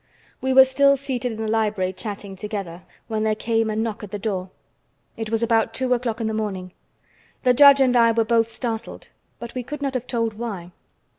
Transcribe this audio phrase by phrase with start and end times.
[0.41, 4.09] We were still seated in the library, chatting together, when there came a knock at
[4.09, 4.49] the door.
[5.15, 6.73] It was about two o'clock in the morning.
[7.43, 10.71] The judge and I were both startled, but we could not have told why.